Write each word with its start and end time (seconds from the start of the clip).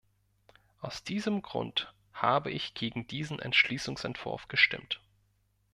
Aus 0.79 1.03
diesem 1.03 1.43
Grund 1.43 1.93
habe 2.11 2.49
ich 2.49 2.73
gegen 2.73 3.05
diesen 3.05 3.37
Entschließungsentwurf 3.37 4.47
gestimmt. 4.47 4.99